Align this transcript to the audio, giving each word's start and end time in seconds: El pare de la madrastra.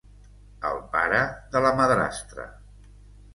El 0.69 0.79
pare 0.95 1.19
de 1.57 1.61
la 1.67 1.75
madrastra. 1.81 2.47